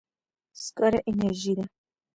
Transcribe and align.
سکاره 0.63 0.99
انرژي 1.09 1.53
ده. 1.57 1.65